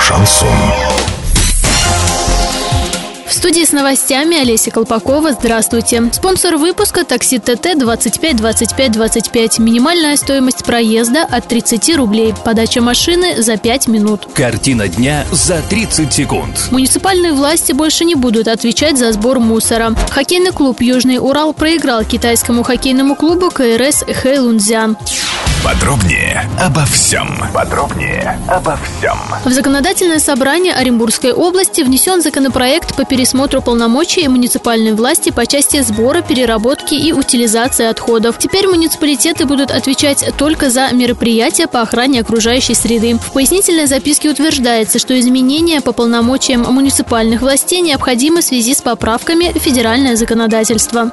Шансон. 0.00 0.48
В 3.26 3.34
студии 3.34 3.64
с 3.64 3.72
новостями 3.72 4.40
Олеся 4.40 4.70
Колпакова. 4.70 5.32
Здравствуйте. 5.32 6.10
Спонсор 6.12 6.56
выпуска 6.56 7.04
такси 7.04 7.38
ТТ 7.38 7.76
25 7.76 8.36
25 8.36 8.92
25. 8.92 9.58
Минимальная 9.58 10.16
стоимость 10.16 10.64
проезда 10.64 11.24
от 11.24 11.48
30 11.48 11.96
рублей. 11.96 12.34
Подача 12.44 12.80
машины 12.80 13.42
за 13.42 13.56
5 13.56 13.88
минут. 13.88 14.28
Картина 14.32 14.88
дня 14.88 15.26
за 15.32 15.60
30 15.68 16.12
секунд. 16.12 16.68
Муниципальные 16.70 17.32
власти 17.32 17.72
больше 17.72 18.04
не 18.04 18.14
будут 18.14 18.48
отвечать 18.48 18.96
за 18.96 19.12
сбор 19.12 19.38
мусора. 19.38 19.94
Хоккейный 20.10 20.52
клуб 20.52 20.80
«Южный 20.80 21.18
Урал» 21.18 21.52
проиграл 21.52 22.04
китайскому 22.04 22.62
хоккейному 22.62 23.16
клубу 23.16 23.50
КРС 23.50 24.04
«Хэйлунцзян». 24.04 24.96
Подробнее 25.64 26.50
обо 26.60 26.84
всем. 26.86 27.38
Подробнее 27.54 28.36
обо 28.48 28.76
всем. 28.76 29.16
В 29.44 29.50
законодательное 29.52 30.18
собрание 30.18 30.74
Оренбургской 30.74 31.32
области 31.32 31.82
внесен 31.82 32.20
законопроект 32.20 32.96
по 32.96 33.04
пересмотру 33.04 33.62
полномочий 33.62 34.26
муниципальной 34.26 34.92
власти 34.92 35.30
по 35.30 35.46
части 35.46 35.80
сбора, 35.82 36.20
переработки 36.20 36.94
и 36.94 37.12
утилизации 37.12 37.86
отходов. 37.86 38.38
Теперь 38.38 38.66
муниципалитеты 38.66 39.44
будут 39.44 39.70
отвечать 39.70 40.24
только 40.36 40.68
за 40.68 40.90
мероприятия 40.90 41.68
по 41.68 41.80
охране 41.80 42.22
окружающей 42.22 42.74
среды. 42.74 43.16
В 43.18 43.32
пояснительной 43.32 43.86
записке 43.86 44.30
утверждается, 44.30 44.98
что 44.98 45.18
изменения 45.18 45.80
по 45.80 45.92
полномочиям 45.92 46.62
муниципальных 46.62 47.40
властей 47.40 47.82
необходимы 47.82 48.40
в 48.40 48.44
связи 48.44 48.74
с 48.74 48.82
поправками 48.82 49.56
в 49.56 49.62
федеральное 49.62 50.16
законодательство. 50.16 51.12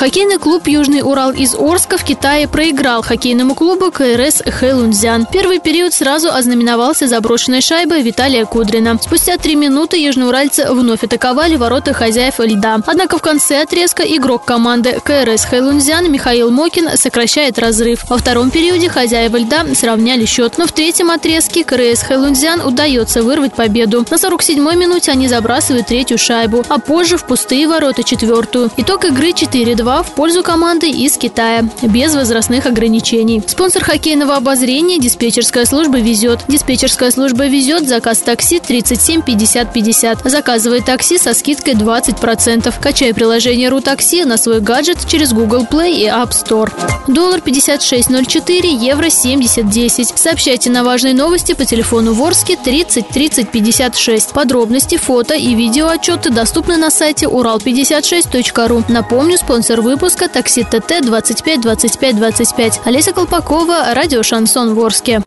Хоккейный 0.00 0.38
клуб 0.38 0.66
«Южный 0.66 1.02
Урал» 1.02 1.30
из 1.30 1.54
Орска 1.54 1.98
в 1.98 2.04
Китае 2.04 2.48
проиграл 2.48 3.02
хоккейному 3.02 3.54
клубу 3.54 3.90
КРС 3.90 4.42
Хэлунцзян. 4.46 5.26
Первый 5.30 5.58
период 5.58 5.92
сразу 5.92 6.30
ознаменовался 6.30 7.06
заброшенной 7.06 7.60
шайбой 7.60 8.00
Виталия 8.00 8.46
Кудрина. 8.46 8.98
Спустя 8.98 9.36
три 9.36 9.56
минуты 9.56 10.02
южноуральцы 10.02 10.72
вновь 10.72 11.04
атаковали 11.04 11.56
ворота 11.56 11.92
хозяев 11.92 12.38
льда. 12.38 12.78
Однако 12.86 13.18
в 13.18 13.20
конце 13.20 13.60
отрезка 13.60 14.02
игрок 14.02 14.46
команды 14.46 14.98
КРС 15.04 15.44
Хэлунцзян 15.44 16.10
Михаил 16.10 16.50
Мокин 16.50 16.96
сокращает 16.96 17.58
разрыв. 17.58 18.08
Во 18.08 18.16
втором 18.16 18.50
периоде 18.50 18.88
хозяева 18.88 19.36
льда 19.36 19.66
сравняли 19.74 20.24
счет. 20.24 20.56
Но 20.56 20.66
в 20.66 20.72
третьем 20.72 21.10
отрезке 21.10 21.62
КРС 21.62 22.04
Хэлунцзян 22.04 22.62
удается 22.62 23.22
вырвать 23.22 23.52
победу. 23.52 24.06
На 24.10 24.14
47-й 24.14 24.76
минуте 24.76 25.12
они 25.12 25.28
забрасывают 25.28 25.88
третью 25.88 26.16
шайбу, 26.16 26.64
а 26.70 26.78
позже 26.78 27.18
в 27.18 27.26
пустые 27.26 27.68
ворота 27.68 28.02
четвертую. 28.02 28.70
Итог 28.78 29.04
игры 29.04 29.32
4-2 29.32 29.89
2 29.90 30.02
в 30.04 30.12
пользу 30.12 30.44
команды 30.44 30.88
из 30.88 31.16
Китая, 31.16 31.64
без 31.82 32.14
возрастных 32.14 32.66
ограничений. 32.66 33.42
Спонсор 33.44 33.82
хоккейного 33.82 34.36
обозрения 34.36 35.00
диспетчерская 35.00 35.64
служба 35.64 35.98
«Везет». 35.98 36.44
Диспетчерская 36.46 37.10
служба 37.10 37.46
«Везет» 37.46 37.88
заказ 37.88 38.18
такси 38.18 38.60
37 38.60 39.22
50 39.22 39.72
50. 39.72 40.20
Заказывай 40.30 40.80
такси 40.80 41.18
со 41.18 41.34
скидкой 41.34 41.74
20%. 41.74 42.72
Качай 42.80 43.12
приложение 43.12 43.68
«Рутакси» 43.68 44.22
на 44.22 44.36
свой 44.36 44.60
гаджет 44.60 44.98
через 45.08 45.32
Google 45.32 45.66
Play 45.68 45.90
и 45.90 46.06
App 46.06 46.30
Store. 46.30 46.70
Доллар 47.08 47.40
56.04, 47.40 48.66
евро 48.66 49.06
70.10. 49.06 50.12
Сообщайте 50.14 50.70
на 50.70 50.84
важные 50.84 51.14
новости 51.14 51.54
по 51.54 51.64
телефону 51.64 52.12
Ворске 52.12 52.56
30 52.56 53.08
30 53.08 53.50
56. 53.50 54.30
Подробности, 54.30 54.96
фото 54.96 55.34
и 55.34 55.56
видео 55.56 55.88
отчеты 55.88 56.30
доступны 56.30 56.76
на 56.76 56.90
сайте 56.92 57.26
урал56.ру. 57.26 58.84
Напомню, 58.88 59.36
выпуска 59.80 60.28
«Такси 60.28 60.64
ТТ 60.64 61.02
25 61.02 61.60
25 61.60 62.14
25». 62.16 62.80
Олеся 62.84 63.12
Колпакова, 63.12 63.94
радио 63.94 64.22
«Шансон 64.22 64.74
Ворске». 64.74 65.22